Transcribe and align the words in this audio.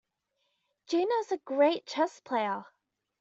Gina 0.87 1.13
is 1.19 1.31
a 1.31 1.37
great 1.37 1.85
chess 1.85 2.21
player. 2.21 2.65